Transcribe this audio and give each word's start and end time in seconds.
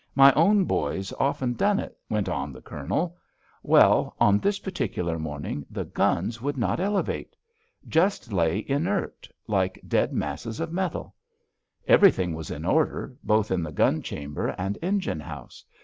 My 0.15 0.33
own 0.33 0.65
boy's 0.65 1.13
often 1.19 1.53
done 1.53 1.79
it," 1.79 1.95
went 2.09 2.27
on 2.27 2.51
the 2.51 2.59
Colonel. 2.63 3.17
"Well, 3.61 4.15
on 4.19 4.39
this 4.39 4.57
particular 4.57 5.19
morning 5.19 5.63
the 5.69 5.85
guns 5.85 6.41
would 6.41 6.57
not 6.57 6.79
elevate. 6.79 7.35
Just 7.87 8.33
lay 8.33 8.65
inert, 8.67 9.29
like 9.45 9.79
dead 9.87 10.11
masses 10.11 10.59
of 10.59 10.73
metal. 10.73 11.13
Everything 11.87 12.33
was 12.33 12.49
in 12.49 12.65
order, 12.65 13.15
both 13.23 13.51
in 13.51 13.61
the 13.61 13.71
gun 13.71 14.01
chamber 14.01 14.55
and 14.57 14.75
engine 14.81 15.19
house. 15.19 15.63